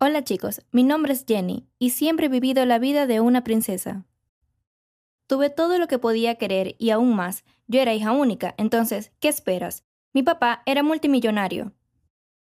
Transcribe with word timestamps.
Hola 0.00 0.22
chicos, 0.22 0.62
mi 0.70 0.84
nombre 0.84 1.12
es 1.12 1.24
Jenny 1.26 1.66
y 1.80 1.90
siempre 1.90 2.26
he 2.26 2.28
vivido 2.28 2.64
la 2.64 2.78
vida 2.78 3.08
de 3.08 3.18
una 3.18 3.42
princesa. 3.42 4.04
Tuve 5.26 5.50
todo 5.50 5.76
lo 5.76 5.88
que 5.88 5.98
podía 5.98 6.36
querer 6.36 6.76
y 6.78 6.90
aún 6.90 7.16
más. 7.16 7.44
Yo 7.66 7.80
era 7.80 7.94
hija 7.94 8.12
única, 8.12 8.54
entonces, 8.58 9.10
¿qué 9.18 9.26
esperas? 9.26 9.82
Mi 10.12 10.22
papá 10.22 10.62
era 10.66 10.84
multimillonario. 10.84 11.72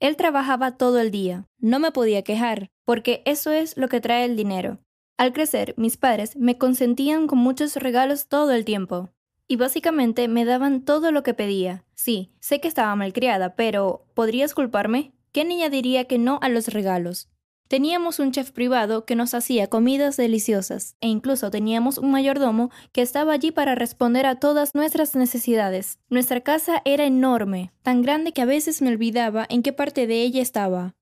Él 0.00 0.16
trabajaba 0.16 0.76
todo 0.76 0.98
el 0.98 1.12
día. 1.12 1.46
No 1.58 1.78
me 1.78 1.92
podía 1.92 2.22
quejar, 2.22 2.72
porque 2.84 3.22
eso 3.26 3.52
es 3.52 3.76
lo 3.76 3.86
que 3.88 4.00
trae 4.00 4.24
el 4.24 4.34
dinero. 4.34 4.80
Al 5.16 5.32
crecer, 5.32 5.72
mis 5.76 5.96
padres 5.96 6.34
me 6.34 6.58
consentían 6.58 7.28
con 7.28 7.38
muchos 7.38 7.76
regalos 7.76 8.26
todo 8.26 8.50
el 8.50 8.64
tiempo. 8.64 9.10
Y 9.46 9.54
básicamente 9.54 10.26
me 10.26 10.44
daban 10.44 10.84
todo 10.84 11.12
lo 11.12 11.22
que 11.22 11.32
pedía. 11.32 11.84
Sí, 11.94 12.32
sé 12.40 12.60
que 12.60 12.66
estaba 12.66 12.96
malcriada, 12.96 13.54
pero 13.54 14.04
¿podrías 14.14 14.52
culparme? 14.52 15.12
¿Qué 15.30 15.44
niña 15.44 15.68
diría 15.68 16.06
que 16.06 16.18
no 16.18 16.40
a 16.42 16.48
los 16.48 16.66
regalos? 16.66 17.28
Teníamos 17.68 18.20
un 18.20 18.30
chef 18.30 18.52
privado 18.52 19.04
que 19.04 19.16
nos 19.16 19.34
hacía 19.34 19.66
comidas 19.66 20.16
deliciosas 20.16 20.94
e 21.00 21.08
incluso 21.08 21.50
teníamos 21.50 21.98
un 21.98 22.12
mayordomo 22.12 22.70
que 22.92 23.02
estaba 23.02 23.32
allí 23.32 23.50
para 23.50 23.74
responder 23.74 24.24
a 24.24 24.36
todas 24.36 24.76
nuestras 24.76 25.16
necesidades. 25.16 25.98
Nuestra 26.08 26.42
casa 26.42 26.80
era 26.84 27.06
enorme, 27.06 27.72
tan 27.82 28.02
grande 28.02 28.32
que 28.32 28.42
a 28.42 28.44
veces 28.44 28.82
me 28.82 28.90
olvidaba 28.90 29.46
en 29.48 29.64
qué 29.64 29.72
parte 29.72 30.06
de 30.06 30.22
ella 30.22 30.42
estaba. 30.42 30.94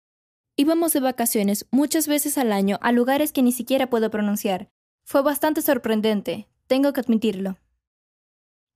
Íbamos 0.57 0.95
de 0.95 1.01
vacaciones 1.01 1.67
muchas 1.71 2.09
veces 2.09 2.39
al 2.39 2.51
año 2.51 2.79
a 2.81 2.93
lugares 2.93 3.33
que 3.33 3.43
ni 3.43 3.53
siquiera 3.53 3.91
puedo 3.91 4.11
pronunciar. 4.11 4.71
Fue 5.05 5.21
bastante 5.21 5.61
sorprendente, 5.61 6.49
tengo 6.67 6.95
que 6.95 7.01
admitirlo. 7.01 7.59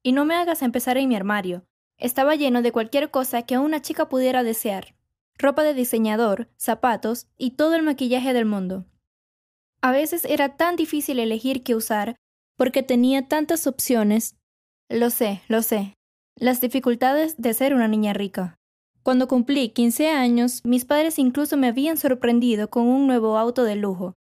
Y 0.03 0.13
no 0.13 0.27
me 0.27 0.35
hagas 0.35 0.61
empezar 0.61 0.99
en 0.99 1.09
mi 1.09 1.17
armario. 1.17 1.65
Estaba 1.97 2.35
lleno 2.35 2.61
de 2.61 2.71
cualquier 2.71 3.11
cosa 3.11 3.43
que 3.43 3.57
una 3.57 3.81
chica 3.81 4.11
pudiera 4.11 4.43
desear 4.43 4.98
ropa 5.39 5.63
de 5.63 5.73
diseñador, 5.73 6.49
zapatos 6.57 7.29
y 7.39 7.53
todo 7.53 7.75
el 7.75 7.83
maquillaje 7.83 8.33
del 8.33 8.45
mundo. 8.45 8.85
A 9.81 9.93
veces 9.93 10.25
era 10.25 10.57
tan 10.57 10.77
difícil 10.77 11.21
elegir 11.21 11.63
qué 11.63 11.75
usar 11.75 12.17
porque 12.57 12.83
tenía 12.83 13.29
tantas 13.29 13.67
opciones. 13.67 14.37
Lo 14.89 15.11
sé, 15.11 15.43
lo 15.49 15.63
sé. 15.63 15.95
Las 16.37 16.61
dificultades 16.61 17.37
de 17.37 17.55
ser 17.55 17.73
una 17.75 17.89
niña 17.89 18.13
rica. 18.13 18.57
Cuando 19.05 19.29
cumplí 19.29 19.71
15 19.71 20.11
años, 20.11 20.65
mis 20.65 20.85
padres 20.85 21.19
incluso 21.19 21.57
me 21.57 21.69
habían 21.69 21.97
sorprendido 21.97 22.69
con 22.69 22.87
un 22.87 23.07
nuevo 23.07 23.39
auto 23.39 23.65
de 23.65 23.77
lujo. 23.77 24.15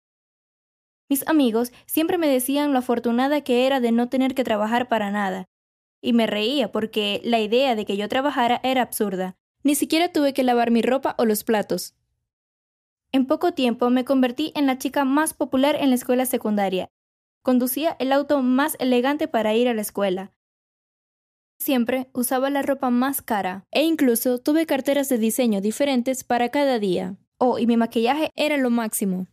Mis 1.08 1.26
amigos 1.28 1.72
siempre 1.86 2.18
me 2.18 2.28
decían 2.28 2.72
lo 2.72 2.78
afortunada 2.78 3.40
que 3.40 3.66
era 3.66 3.80
de 3.80 3.92
no 3.92 4.08
tener 4.08 4.34
que 4.34 4.44
trabajar 4.44 4.88
para 4.88 5.10
nada, 5.10 5.46
y 6.02 6.12
me 6.12 6.26
reía 6.26 6.72
porque 6.72 7.20
la 7.24 7.40
idea 7.40 7.74
de 7.74 7.84
que 7.84 7.96
yo 7.96 8.08
trabajara 8.08 8.60
era 8.62 8.82
absurda, 8.82 9.36
ni 9.66 9.74
siquiera 9.74 10.12
tuve 10.12 10.32
que 10.32 10.44
lavar 10.44 10.70
mi 10.70 10.80
ropa 10.80 11.16
o 11.18 11.24
los 11.24 11.42
platos. 11.42 11.96
En 13.10 13.26
poco 13.26 13.52
tiempo 13.52 13.90
me 13.90 14.04
convertí 14.04 14.52
en 14.54 14.64
la 14.64 14.78
chica 14.78 15.04
más 15.04 15.34
popular 15.34 15.74
en 15.74 15.88
la 15.88 15.96
escuela 15.96 16.24
secundaria. 16.24 16.88
Conducía 17.42 17.96
el 17.98 18.12
auto 18.12 18.42
más 18.42 18.76
elegante 18.78 19.26
para 19.26 19.56
ir 19.56 19.66
a 19.66 19.74
la 19.74 19.80
escuela. 19.80 20.30
Siempre 21.58 22.10
usaba 22.12 22.48
la 22.48 22.62
ropa 22.62 22.90
más 22.90 23.22
cara 23.22 23.66
e 23.72 23.82
incluso 23.82 24.38
tuve 24.38 24.66
carteras 24.66 25.08
de 25.08 25.18
diseño 25.18 25.60
diferentes 25.60 26.22
para 26.22 26.50
cada 26.50 26.78
día. 26.78 27.16
Oh, 27.36 27.58
y 27.58 27.66
mi 27.66 27.76
maquillaje 27.76 28.30
era 28.36 28.58
lo 28.58 28.70
máximo. 28.70 29.26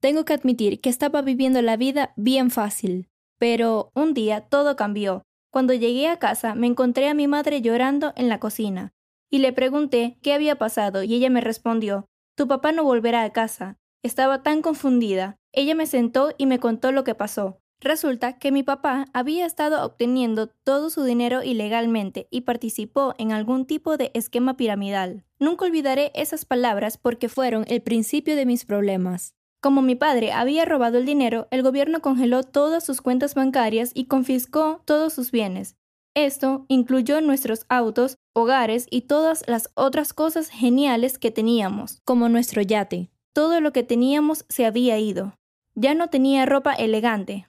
Tengo 0.00 0.26
que 0.26 0.34
admitir 0.34 0.82
que 0.82 0.90
estaba 0.90 1.22
viviendo 1.22 1.62
la 1.62 1.78
vida 1.78 2.12
bien 2.16 2.50
fácil. 2.50 3.08
Pero 3.38 3.90
un 3.94 4.12
día 4.12 4.42
todo 4.42 4.76
cambió. 4.76 5.22
Cuando 5.50 5.72
llegué 5.72 6.08
a 6.08 6.18
casa 6.18 6.54
me 6.54 6.66
encontré 6.66 7.08
a 7.08 7.14
mi 7.14 7.26
madre 7.26 7.62
llorando 7.62 8.12
en 8.16 8.28
la 8.28 8.38
cocina 8.38 8.92
y 9.30 9.38
le 9.38 9.52
pregunté 9.52 10.18
qué 10.22 10.32
había 10.32 10.56
pasado 10.56 11.02
y 11.02 11.14
ella 11.14 11.30
me 11.30 11.40
respondió, 11.40 12.06
Tu 12.36 12.46
papá 12.46 12.72
no 12.72 12.84
volverá 12.84 13.22
a 13.22 13.32
casa. 13.32 13.78
Estaba 14.02 14.42
tan 14.42 14.62
confundida. 14.62 15.36
Ella 15.52 15.74
me 15.74 15.86
sentó 15.86 16.32
y 16.38 16.46
me 16.46 16.58
contó 16.58 16.92
lo 16.92 17.02
que 17.02 17.14
pasó. 17.14 17.60
Resulta 17.80 18.38
que 18.38 18.52
mi 18.52 18.62
papá 18.62 19.06
había 19.12 19.44
estado 19.44 19.84
obteniendo 19.84 20.46
todo 20.46 20.88
su 20.88 21.02
dinero 21.04 21.42
ilegalmente 21.42 22.26
y 22.30 22.42
participó 22.42 23.14
en 23.18 23.32
algún 23.32 23.66
tipo 23.66 23.96
de 23.96 24.10
esquema 24.14 24.56
piramidal. 24.56 25.24
Nunca 25.38 25.66
olvidaré 25.66 26.10
esas 26.14 26.44
palabras 26.44 26.96
porque 26.96 27.28
fueron 27.28 27.64
el 27.68 27.82
principio 27.82 28.34
de 28.34 28.46
mis 28.46 28.64
problemas. 28.64 29.34
Como 29.60 29.82
mi 29.82 29.94
padre 29.94 30.32
había 30.32 30.64
robado 30.64 30.98
el 30.98 31.06
dinero, 31.06 31.48
el 31.50 31.62
gobierno 31.62 32.00
congeló 32.00 32.44
todas 32.44 32.84
sus 32.84 33.02
cuentas 33.02 33.34
bancarias 33.34 33.90
y 33.94 34.06
confiscó 34.06 34.80
todos 34.84 35.12
sus 35.12 35.30
bienes. 35.30 35.76
Esto 36.16 36.64
incluyó 36.68 37.20
nuestros 37.20 37.66
autos, 37.68 38.16
hogares 38.34 38.86
y 38.90 39.02
todas 39.02 39.44
las 39.46 39.70
otras 39.74 40.14
cosas 40.14 40.48
geniales 40.48 41.18
que 41.18 41.30
teníamos, 41.30 42.00
como 42.06 42.30
nuestro 42.30 42.62
yate. 42.62 43.10
Todo 43.34 43.60
lo 43.60 43.74
que 43.74 43.82
teníamos 43.82 44.46
se 44.48 44.64
había 44.64 44.98
ido. 44.98 45.34
Ya 45.74 45.94
no 45.94 46.08
tenía 46.08 46.46
ropa 46.46 46.72
elegante. 46.72 47.48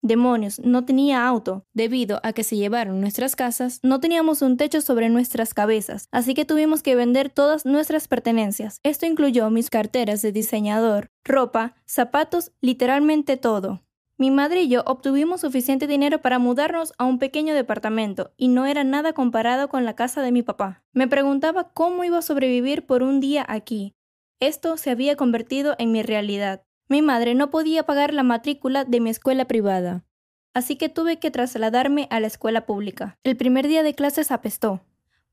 Demonios, 0.00 0.60
no 0.60 0.86
tenía 0.86 1.28
auto. 1.28 1.66
Debido 1.74 2.20
a 2.22 2.32
que 2.32 2.42
se 2.42 2.56
llevaron 2.56 3.02
nuestras 3.02 3.36
casas, 3.36 3.80
no 3.82 4.00
teníamos 4.00 4.40
un 4.40 4.56
techo 4.56 4.80
sobre 4.80 5.10
nuestras 5.10 5.52
cabezas, 5.52 6.08
así 6.12 6.32
que 6.32 6.46
tuvimos 6.46 6.82
que 6.82 6.94
vender 6.94 7.28
todas 7.28 7.66
nuestras 7.66 8.08
pertenencias. 8.08 8.80
Esto 8.82 9.04
incluyó 9.04 9.50
mis 9.50 9.68
carteras 9.68 10.22
de 10.22 10.32
diseñador, 10.32 11.08
ropa, 11.22 11.74
zapatos, 11.84 12.52
literalmente 12.62 13.36
todo. 13.36 13.85
Mi 14.18 14.30
madre 14.30 14.62
y 14.62 14.68
yo 14.68 14.82
obtuvimos 14.86 15.42
suficiente 15.42 15.86
dinero 15.86 16.22
para 16.22 16.38
mudarnos 16.38 16.94
a 16.96 17.04
un 17.04 17.18
pequeño 17.18 17.54
departamento, 17.54 18.32
y 18.38 18.48
no 18.48 18.64
era 18.64 18.82
nada 18.82 19.12
comparado 19.12 19.68
con 19.68 19.84
la 19.84 19.94
casa 19.94 20.22
de 20.22 20.32
mi 20.32 20.42
papá. 20.42 20.82
Me 20.94 21.06
preguntaba 21.06 21.70
cómo 21.74 22.02
iba 22.02 22.18
a 22.18 22.22
sobrevivir 22.22 22.86
por 22.86 23.02
un 23.02 23.20
día 23.20 23.44
aquí. 23.46 23.94
Esto 24.40 24.78
se 24.78 24.90
había 24.90 25.16
convertido 25.16 25.76
en 25.78 25.92
mi 25.92 26.02
realidad. 26.02 26.62
Mi 26.88 27.02
madre 27.02 27.34
no 27.34 27.50
podía 27.50 27.84
pagar 27.84 28.14
la 28.14 28.22
matrícula 28.22 28.84
de 28.84 29.00
mi 29.00 29.10
escuela 29.10 29.44
privada, 29.44 30.06
así 30.54 30.76
que 30.76 30.88
tuve 30.88 31.18
que 31.18 31.30
trasladarme 31.30 32.06
a 32.10 32.18
la 32.18 32.28
escuela 32.28 32.64
pública. 32.64 33.18
El 33.22 33.36
primer 33.36 33.68
día 33.68 33.82
de 33.82 33.94
clases 33.94 34.30
apestó, 34.30 34.80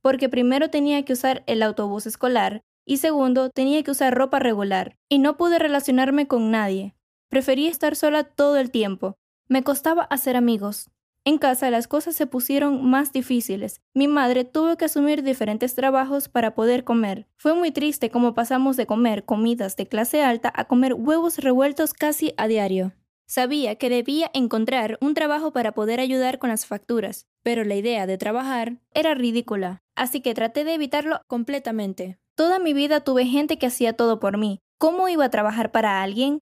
porque 0.01 0.27
primero 0.27 0.69
tenía 0.69 1.05
que 1.05 1.13
usar 1.13 1.43
el 1.47 1.63
autobús 1.63 2.05
escolar 2.05 2.63
y 2.85 2.97
segundo 2.97 3.49
tenía 3.49 3.81
que 3.83 3.91
usar 3.91 4.13
ropa 4.13 4.39
regular, 4.39 4.97
y 5.07 5.19
no 5.19 5.38
pude 5.38 5.57
relacionarme 5.57 6.27
con 6.27 6.51
nadie. 6.51 6.95
Prefería 7.33 7.71
estar 7.71 7.95
sola 7.95 8.25
todo 8.25 8.57
el 8.57 8.69
tiempo. 8.69 9.17
Me 9.47 9.63
costaba 9.63 10.03
hacer 10.03 10.35
amigos. 10.35 10.91
En 11.25 11.39
casa 11.39 11.71
las 11.71 11.88
cosas 11.88 12.16
se 12.16 12.27
pusieron 12.27 12.88
más 12.88 13.11
difíciles. 13.11 13.81
Mi 13.95 14.07
madre 14.07 14.44
tuvo 14.44 14.77
que 14.77 14.85
asumir 14.85 15.23
diferentes 15.23 15.73
trabajos 15.73 16.29
para 16.29 16.53
poder 16.53 16.83
comer. 16.83 17.25
Fue 17.38 17.55
muy 17.55 17.72
triste 17.72 18.11
cómo 18.11 18.35
pasamos 18.35 18.77
de 18.77 18.85
comer 18.85 19.25
comidas 19.25 19.75
de 19.77 19.88
clase 19.88 20.22
alta 20.22 20.53
a 20.55 20.66
comer 20.66 20.93
huevos 20.93 21.39
revueltos 21.39 21.95
casi 21.95 22.35
a 22.38 22.47
diario. 22.47 22.93
Sabía 23.25 23.77
que 23.77 23.89
debía 23.89 24.29
encontrar 24.35 24.99
un 25.01 25.16
trabajo 25.16 25.51
para 25.51 25.72
poder 25.72 25.99
ayudar 25.99 26.38
con 26.38 26.51
las 26.51 26.67
facturas, 26.67 27.25
pero 27.41 27.63
la 27.63 27.73
idea 27.73 28.05
de 28.05 28.19
trabajar 28.19 28.77
era 28.93 29.16
ridícula, 29.16 29.81
así 29.95 30.22
que 30.22 30.35
traté 30.35 30.66
de 30.66 30.75
evitarlo 30.75 31.19
completamente. 31.25 32.19
Toda 32.35 32.59
mi 32.59 32.73
vida 32.73 32.99
tuve 32.99 33.25
gente 33.25 33.57
que 33.57 33.66
hacía 33.66 33.93
todo 33.93 34.19
por 34.19 34.38
mí. 34.38 34.59
¿Cómo 34.77 35.09
iba 35.09 35.25
a 35.25 35.31
trabajar 35.31 35.72
para 35.72 36.03
alguien? 36.03 36.38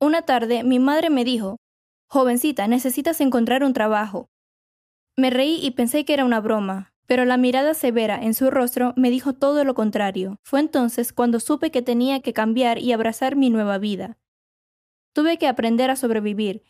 Una 0.00 0.22
tarde 0.22 0.62
mi 0.62 0.78
madre 0.78 1.10
me 1.10 1.24
dijo, 1.24 1.56
Jovencita, 2.08 2.68
necesitas 2.68 3.20
encontrar 3.20 3.64
un 3.64 3.72
trabajo. 3.72 4.28
Me 5.16 5.30
reí 5.30 5.58
y 5.60 5.72
pensé 5.72 6.04
que 6.04 6.14
era 6.14 6.24
una 6.24 6.40
broma, 6.40 6.94
pero 7.06 7.24
la 7.24 7.36
mirada 7.36 7.74
severa 7.74 8.22
en 8.22 8.34
su 8.34 8.50
rostro 8.50 8.92
me 8.96 9.10
dijo 9.10 9.32
todo 9.32 9.64
lo 9.64 9.74
contrario. 9.74 10.38
Fue 10.44 10.60
entonces 10.60 11.12
cuando 11.12 11.40
supe 11.40 11.70
que 11.70 11.82
tenía 11.82 12.20
que 12.20 12.32
cambiar 12.32 12.78
y 12.78 12.92
abrazar 12.92 13.34
mi 13.34 13.50
nueva 13.50 13.78
vida. 13.78 14.18
Tuve 15.14 15.36
que 15.36 15.48
aprender 15.48 15.90
a 15.90 15.96
sobrevivir. 15.96 16.62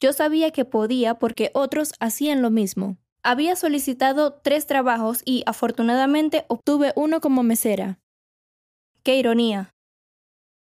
Yo 0.00 0.12
sabía 0.12 0.50
que 0.52 0.64
podía 0.64 1.18
porque 1.18 1.50
otros 1.54 1.92
hacían 2.00 2.40
lo 2.40 2.50
mismo. 2.50 2.96
Había 3.22 3.56
solicitado 3.56 4.40
tres 4.42 4.66
trabajos 4.66 5.22
y 5.24 5.42
afortunadamente 5.44 6.46
obtuve 6.48 6.92
uno 6.96 7.20
como 7.20 7.42
mesera. 7.42 8.00
Qué 9.02 9.18
ironía. 9.18 9.74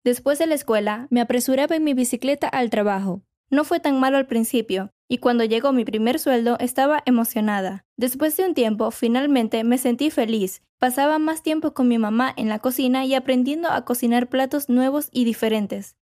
Después 0.05 0.39
de 0.39 0.47
la 0.47 0.55
escuela, 0.55 1.07
me 1.09 1.23
apresuraba 1.23 1.77
en 1.77 1.83
mi 1.83 1.95
bicicleta 1.95 2.47
al 2.47 2.69
trabajo. 2.69 3.23
No 3.51 3.65
fue 3.65 3.81
tan 3.81 3.99
malo 3.99 4.19
al 4.19 4.27
principio, 4.27 4.91
y 5.09 5.19
cuando 5.19 5.45
llegó 5.45 5.73
mi 5.73 5.87
primer 5.87 6.19
sueldo 6.19 6.59
estaba 6.61 7.03
emocionada. 7.07 7.87
Después 7.97 8.37
de 8.37 8.47
un 8.47 8.53
tiempo, 8.53 8.91
finalmente 8.91 9.65
me 9.65 9.79
sentí 9.79 10.11
feliz. 10.11 10.63
Pasaba 10.79 11.19
más 11.19 11.43
tiempo 11.43 11.73
con 11.73 11.89
mi 11.89 11.97
mamá 11.97 12.35
en 12.37 12.51
la 12.51 12.59
cocina 12.59 13.07
y 13.07 13.15
aprendiendo 13.15 13.71
a 13.71 13.87
cocinar 13.87 14.29
platos 14.29 14.69
nuevos 14.69 15.09
y 15.11 15.25
diferentes. 15.25 15.97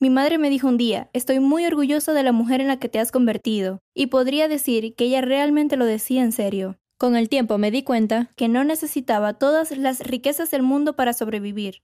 Mi 0.00 0.10
madre 0.10 0.36
me 0.36 0.50
dijo 0.50 0.68
un 0.68 0.76
día, 0.76 1.08
estoy 1.14 1.40
muy 1.40 1.64
orgullosa 1.64 2.12
de 2.12 2.22
la 2.22 2.32
mujer 2.32 2.60
en 2.60 2.68
la 2.68 2.78
que 2.78 2.90
te 2.90 2.98
has 2.98 3.10
convertido, 3.10 3.80
y 3.94 4.08
podría 4.08 4.48
decir 4.48 4.94
que 4.94 5.04
ella 5.04 5.22
realmente 5.22 5.78
lo 5.78 5.86
decía 5.86 6.22
en 6.22 6.32
serio. 6.32 6.78
Con 6.98 7.16
el 7.16 7.30
tiempo 7.30 7.56
me 7.56 7.70
di 7.70 7.82
cuenta 7.82 8.30
que 8.36 8.48
no 8.48 8.64
necesitaba 8.64 9.34
todas 9.34 9.74
las 9.76 10.00
riquezas 10.00 10.50
del 10.50 10.62
mundo 10.62 10.96
para 10.96 11.14
sobrevivir. 11.14 11.82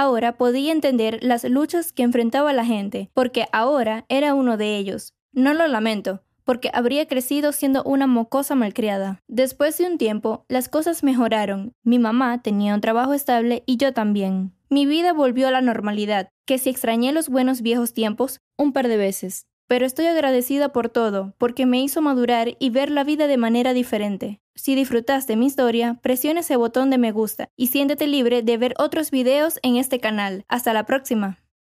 Ahora 0.00 0.36
podía 0.36 0.70
entender 0.70 1.18
las 1.22 1.42
luchas 1.42 1.92
que 1.92 2.04
enfrentaba 2.04 2.52
la 2.52 2.64
gente, 2.64 3.10
porque 3.14 3.46
ahora 3.50 4.04
era 4.08 4.32
uno 4.32 4.56
de 4.56 4.76
ellos. 4.76 5.12
No 5.32 5.54
lo 5.54 5.66
lamento, 5.66 6.22
porque 6.44 6.70
habría 6.72 7.08
crecido 7.08 7.50
siendo 7.50 7.82
una 7.82 8.06
mocosa 8.06 8.54
malcriada. 8.54 9.20
Después 9.26 9.76
de 9.76 9.86
un 9.86 9.98
tiempo, 9.98 10.44
las 10.46 10.68
cosas 10.68 11.02
mejoraron. 11.02 11.72
Mi 11.82 11.98
mamá 11.98 12.40
tenía 12.42 12.76
un 12.76 12.80
trabajo 12.80 13.12
estable 13.12 13.64
y 13.66 13.76
yo 13.76 13.92
también. 13.92 14.52
mi 14.70 14.86
vida 14.86 15.12
volvió 15.12 15.48
a 15.48 15.50
la 15.50 15.62
normalidad, 15.62 16.28
que 16.46 16.58
si 16.58 16.70
extrañé 16.70 17.10
los 17.10 17.28
buenos 17.28 17.60
viejos 17.60 17.92
tiempos, 17.92 18.40
un 18.56 18.72
par 18.72 18.86
de 18.86 18.98
veces. 18.98 19.48
Pero 19.68 19.86
estoy 19.86 20.06
agradecida 20.06 20.70
por 20.70 20.88
todo, 20.88 21.34
porque 21.38 21.66
me 21.66 21.80
hizo 21.80 22.00
madurar 22.00 22.56
y 22.58 22.70
ver 22.70 22.90
la 22.90 23.04
vida 23.04 23.26
de 23.26 23.36
manera 23.36 23.74
diferente. 23.74 24.40
Si 24.54 24.74
disfrutaste 24.74 25.36
mi 25.36 25.46
historia, 25.46 26.00
presiona 26.02 26.40
ese 26.40 26.56
botón 26.56 26.90
de 26.90 26.98
me 26.98 27.12
gusta 27.12 27.50
y 27.54 27.68
siéntete 27.68 28.08
libre 28.08 28.42
de 28.42 28.56
ver 28.56 28.74
otros 28.78 29.12
videos 29.12 29.60
en 29.62 29.76
este 29.76 30.00
canal. 30.00 30.44
Hasta 30.48 30.72
la 30.72 30.84
próxima. 30.84 31.38